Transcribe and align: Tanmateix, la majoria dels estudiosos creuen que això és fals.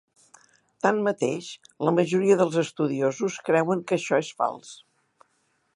Tanmateix, 0.85 1.49
la 1.89 1.93
majoria 1.99 2.39
dels 2.41 2.57
estudiosos 2.63 3.39
creuen 3.51 3.87
que 3.93 3.99
això 3.99 4.23
és 4.25 4.33
fals. 4.41 4.73